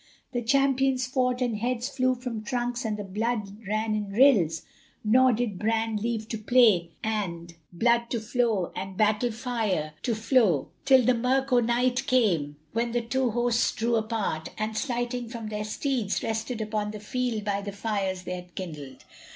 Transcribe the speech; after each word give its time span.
The 0.31 0.41
champions 0.41 1.05
fought 1.05 1.41
and 1.43 1.57
heads 1.57 1.87
flew 1.87 2.15
from 2.15 2.41
trunks 2.41 2.85
and 2.85 2.97
the 2.97 3.03
blood 3.03 3.55
ran 3.67 3.93
in 3.93 4.09
rills; 4.09 4.63
nor 5.03 5.31
did 5.31 5.59
brand 5.59 6.01
leave 6.01 6.27
to 6.29 6.39
play 6.39 6.89
and 7.03 7.53
blood 7.71 8.09
to 8.09 8.19
flow 8.19 8.71
and 8.75 8.97
battle 8.97 9.31
fire 9.31 9.93
to 10.01 10.15
flow, 10.15 10.69
till 10.85 11.03
the 11.03 11.13
murk 11.13 11.53
o' 11.53 11.59
night 11.59 12.07
came, 12.07 12.55
when 12.73 12.93
the 12.93 13.01
two 13.01 13.29
hosts 13.29 13.73
drew 13.75 13.95
apart 13.95 14.49
and, 14.57 14.73
alighting 14.89 15.29
from 15.29 15.49
their 15.49 15.63
steeds 15.63 16.23
rested 16.23 16.61
upon 16.61 16.89
the 16.89 16.99
field 16.99 17.45
by 17.45 17.61
the 17.61 17.71
fires 17.71 18.23
they 18.23 18.33
had 18.33 18.55
kindled. 18.55 19.05